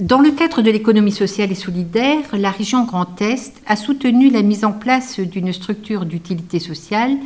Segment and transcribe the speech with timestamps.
[0.00, 4.42] Dans le cadre de l'économie sociale et solidaire, la région Grand Est a soutenu la
[4.42, 7.16] mise en place d'une structure d'utilité sociale,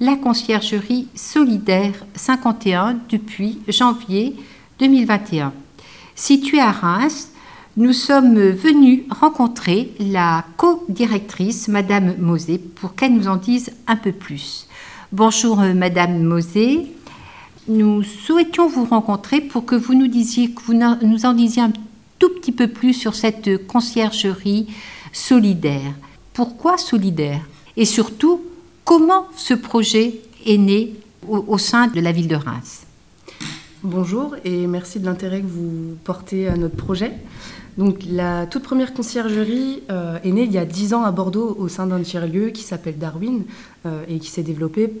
[0.00, 4.34] la conciergerie solidaire 51 depuis janvier
[4.80, 5.52] 2021.
[6.16, 7.30] Située à Reims,
[7.76, 14.10] nous sommes venus rencontrer la co-directrice, Madame Mosé, pour qu'elle nous en dise un peu
[14.10, 14.66] plus.
[15.12, 16.88] Bonjour Madame Mosé.
[17.68, 21.72] Nous souhaitions vous rencontrer pour que vous nous disiez, que vous nous en disiez un
[22.20, 24.68] tout petit peu plus sur cette conciergerie
[25.12, 25.94] solidaire.
[26.32, 27.40] Pourquoi solidaire?
[27.76, 28.42] Et surtout,
[28.84, 30.94] comment ce projet est né
[31.26, 32.86] au, sein de la ville de Reims?
[33.82, 37.12] Bonjour et merci de l'intérêt que vous portez à notre projet.
[37.78, 41.56] Donc, la toute première conciergerie euh, est née il y a dix ans à Bordeaux
[41.58, 43.44] au sein d'un tiers-lieu qui s'appelle Darwin
[43.86, 44.92] euh, et qui s'est développé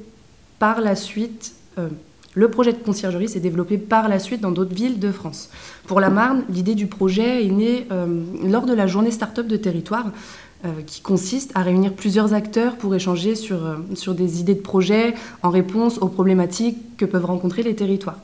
[0.58, 1.52] par la suite.
[1.78, 1.88] Euh,
[2.34, 5.50] le projet de conciergerie s'est développé par la suite dans d'autres villes de France.
[5.86, 7.86] Pour la Marne, l'idée du projet est née
[8.44, 10.12] lors de la journée start-up de territoire,
[10.86, 13.58] qui consiste à réunir plusieurs acteurs pour échanger sur,
[13.94, 18.18] sur des idées de projet en réponse aux problématiques que peuvent rencontrer les territoires.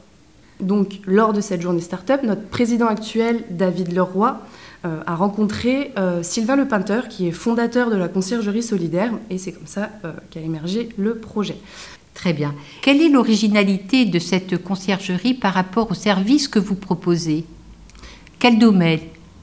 [0.60, 4.40] Donc, lors de cette journée start-up, notre président actuel, David Leroy,
[4.84, 9.38] euh, a rencontré euh, Sylvain Le Peinteur, qui est fondateur de la conciergerie solidaire, et
[9.38, 11.56] c'est comme ça euh, qu'a émergé le projet.
[12.16, 12.54] Très bien.
[12.80, 17.44] Quelle est l'originalité de cette conciergerie par rapport aux services que vous proposez?
[18.38, 19.00] Quel domaine?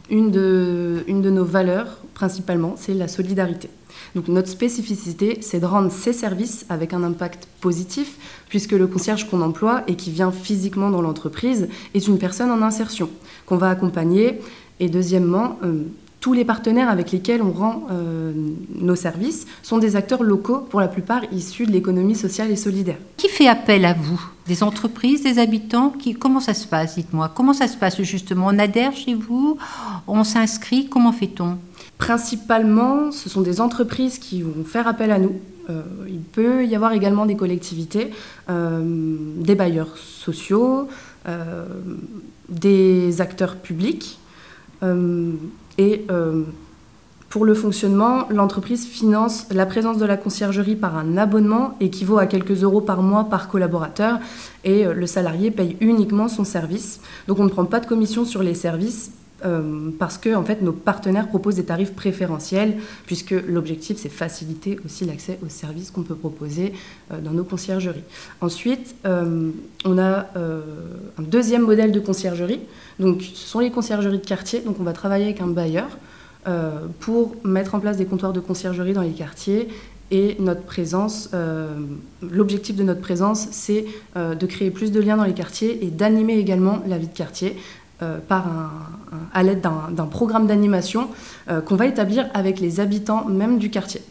[0.09, 3.69] Une de, nos valeurs, principalement, c'est la solidarité.
[4.15, 8.15] Donc notre spécificité, c'est de rendre ces services avec un impact positif,
[8.49, 12.63] puisque le concierge qu'on emploie et qui vient physiquement dans l'entreprise est une personne en
[12.63, 13.09] insertion
[13.45, 14.39] qu'on va accompagner.
[14.79, 15.83] Et deuxièmement, euh,
[16.23, 18.31] tous les partenaires avec lesquels on rend euh,
[18.79, 22.95] nos services sont des acteurs locaux, pour la plupart issus de l'économie sociale et solidaire.
[23.17, 24.21] Qui fait appel à vous?
[24.47, 25.89] Des entreprises, des habitants?
[25.89, 26.13] Qui...
[26.13, 26.95] Comment ça se passe?
[26.95, 27.29] Dites-moi.
[27.35, 28.47] Comment ça se passe justement?
[28.47, 29.57] On adhère chez vous?
[30.07, 30.87] On s'inscrit?
[30.87, 31.57] Comment fait-on?
[31.97, 35.35] Principalement, ce sont des entreprises qui vont faire appel à nous.
[35.69, 38.11] Euh, il peut y avoir également des collectivités,
[38.49, 38.81] euh,
[39.39, 40.87] des bailleurs sociaux,
[41.27, 41.65] euh,
[42.47, 44.19] des acteurs publics.
[45.77, 46.05] Et
[47.29, 52.27] pour le fonctionnement, l'entreprise finance la présence de la conciergerie par un abonnement équivaut à
[52.27, 54.19] quelques euros par mois par collaborateur
[54.63, 57.01] et le salarié paye uniquement son service.
[57.27, 59.11] Donc on ne prend pas de commission sur les services
[59.45, 64.79] euh, parce que en fait, nos partenaires proposent des tarifs préférentiels, puisque l'objectif, c'est faciliter
[64.85, 66.73] aussi l'accès aux services qu'on peut proposer
[67.11, 68.03] euh, dans nos conciergeries.
[68.41, 69.49] Ensuite, euh,
[69.85, 72.61] on a un deuxième modèle de conciergerie.
[72.99, 74.61] Donc, ce sont les conciergeries de quartier.
[74.61, 75.97] Donc, on va travailler avec un bailleur
[76.99, 79.69] pour mettre en place des comptoirs de conciergerie dans les quartiers
[80.11, 81.29] et notre présence,
[82.21, 86.37] l'objectif de notre présence, c'est de créer plus de liens dans les quartiers et d'animer
[86.37, 87.55] également la vie de quartier
[88.03, 88.19] euh,
[89.33, 91.09] à l'aide d'un programme d'animation
[91.49, 94.01] euh, qu'on va établir avec les habitants même du quartier.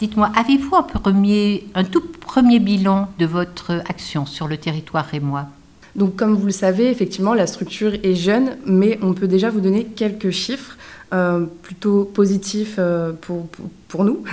[0.00, 5.46] Dites-moi, avez-vous un, premier, un tout premier bilan de votre action sur le territoire rémois?
[5.94, 9.60] Donc, comme vous le savez, effectivement, la structure est jeune, mais on peut déjà vous
[9.60, 10.76] donner quelques chiffres.
[11.14, 13.46] Euh, plutôt positif euh, pour,
[13.86, 14.24] pour, nous.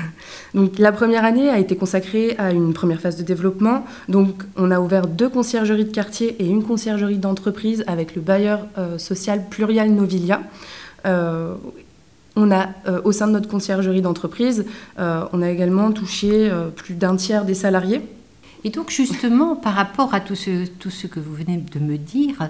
[0.56, 3.86] Donc, la première année a été consacrée à une première phase de développement.
[4.10, 8.66] Donc, on a ouvert deux conciergeries de quartier et une conciergerie d'entreprise avec le bailleur
[8.80, 10.42] euh, social Plurial Novilia.
[11.06, 12.70] on a,
[13.04, 14.66] au sein de notre conciergerie d'entreprise,
[14.98, 18.02] on a également touché plus d'un tiers des salariés.
[18.64, 21.98] Et donc justement, par rapport à tout ce, tout ce que vous venez de me
[21.98, 22.50] dire,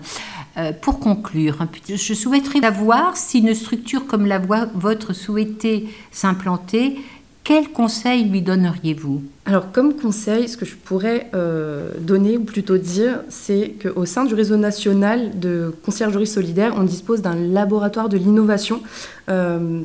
[0.58, 7.00] euh, pour conclure, je souhaiterais savoir si une structure comme la vôtre souhaitait s'implanter,
[7.44, 9.24] quel conseil lui donneriez-vous?
[9.46, 14.26] Alors comme conseil, ce que je pourrais euh, donner, ou plutôt dire, c'est qu'au sein
[14.26, 18.82] du réseau national de conciergerie solidaire, on dispose d'un laboratoire de l'innovation.
[19.30, 19.82] Euh,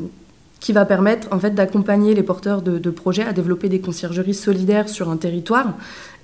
[0.60, 4.88] qui va permettre en fait d'accompagner les porteurs de, projets à développer des conciergeries solidaires
[4.88, 5.74] sur un territoire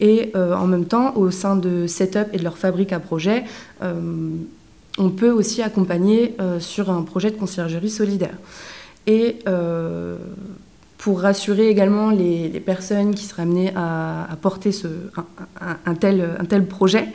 [0.00, 3.44] et euh, en même temps au sein de Setup et de leur fabrique à projets
[3.82, 4.31] euh,
[4.98, 8.34] on peut aussi accompagner euh, sur un projet de conciergerie solidaire.
[9.06, 9.38] Et
[10.99, 14.87] pour rassurer également les, personnes qui seraient amenées à, porter ce,
[15.87, 17.08] un, tel, un tel projet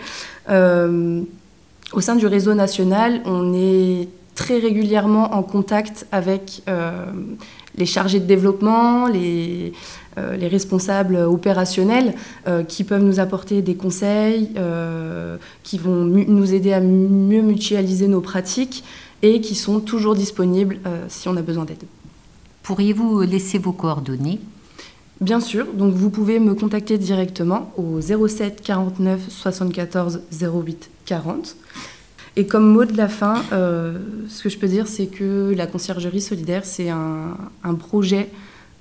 [0.50, 7.06] au sein du réseau national on est très régulièrement en contact avec euh,
[7.76, 9.74] les chargés de développement, les,
[10.18, 12.14] euh, les responsables opérationnels
[12.48, 14.52] euh, qui peuvent nous apporter des conseils,
[15.64, 18.84] qui vont nous aider à mieux mutualiser nos pratiques
[19.24, 20.78] et qui sont toujours disponibles
[21.10, 21.84] si on a besoin d'aide.
[22.62, 24.40] Pourriez-vous laisser vos coordonnées?
[25.20, 31.56] Bien sûr, donc vous pouvez me contacter directement au 07 49 74 08 40
[32.38, 36.22] Et comme mot de la fin, ce que je peux dire, c'est que la conciergerie
[36.22, 38.30] solidaire, c'est un, projet,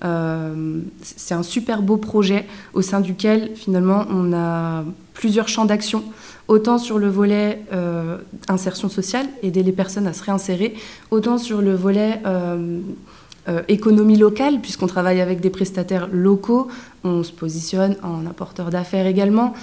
[0.03, 2.45] c'est un super beau projet
[2.75, 6.05] au sein duquel finalement on a plusieurs champs d'action.
[6.49, 10.75] Autant sur le volet euh, insertion sociale, aider les personnes à se réinsérer,
[11.11, 12.21] autant sur le volet
[13.49, 16.69] euh, euh, économie locale, puisqu'on travaille avec des prestataires locaux,
[17.05, 19.55] on se positionne en apporteur d'affaires également,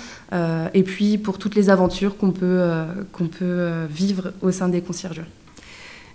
[0.74, 2.66] et puis pour toutes les aventures qu'on peut,
[3.12, 5.28] qu'on peut vivre au sein des conciergeries.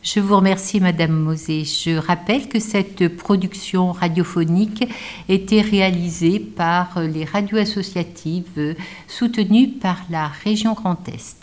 [0.02, 1.64] Je vous remercie, Madame Mosé.
[1.64, 4.88] Je rappelle que cette production radiophonique
[5.28, 8.76] était réalisée par les radios associatives
[9.06, 11.37] soutenues par la région Grand Est.